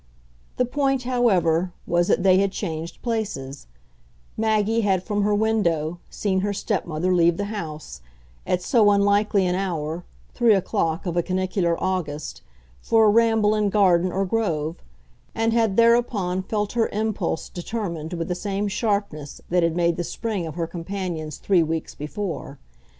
[0.57, 3.67] The point, however, was that they had changed places;
[4.35, 8.01] Maggie had from her window, seen her stepmother leave the house
[8.47, 10.03] at so unlikely an hour,
[10.33, 12.41] three o'clock of a canicular August,
[12.81, 14.77] for a ramble in garden or grove
[15.35, 20.03] and had thereupon felt her impulse determined with the same sharpness that had made the
[20.03, 22.57] spring of her companion's three weeks before.